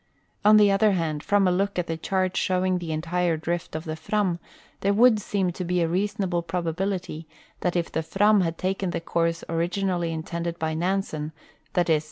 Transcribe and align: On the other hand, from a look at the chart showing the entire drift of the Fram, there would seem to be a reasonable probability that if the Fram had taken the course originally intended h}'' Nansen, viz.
On 0.43 0.57
the 0.57 0.71
other 0.71 0.93
hand, 0.93 1.21
from 1.21 1.47
a 1.47 1.51
look 1.51 1.77
at 1.77 1.85
the 1.85 1.95
chart 1.95 2.35
showing 2.35 2.79
the 2.79 2.91
entire 2.91 3.37
drift 3.37 3.75
of 3.75 3.83
the 3.85 3.95
Fram, 3.95 4.39
there 4.79 4.95
would 4.95 5.19
seem 5.21 5.51
to 5.51 5.63
be 5.63 5.79
a 5.83 5.87
reasonable 5.87 6.41
probability 6.41 7.27
that 7.59 7.75
if 7.75 7.91
the 7.91 8.01
Fram 8.01 8.41
had 8.41 8.57
taken 8.57 8.89
the 8.89 8.99
course 8.99 9.43
originally 9.47 10.11
intended 10.11 10.57
h}'' 10.57 10.75
Nansen, 10.75 11.33
viz. 11.75 11.99